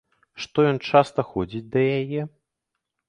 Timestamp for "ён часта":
0.69-1.25